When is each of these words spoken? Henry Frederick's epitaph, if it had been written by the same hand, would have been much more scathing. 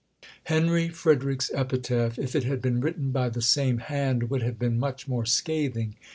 Henry 0.45 0.89
Frederick's 0.89 1.51
epitaph, 1.53 2.17
if 2.17 2.35
it 2.35 2.43
had 2.43 2.59
been 2.59 2.81
written 2.81 3.11
by 3.11 3.29
the 3.29 3.39
same 3.39 3.77
hand, 3.77 4.31
would 4.31 4.41
have 4.41 4.57
been 4.57 4.79
much 4.79 5.07
more 5.07 5.27
scathing. 5.27 5.95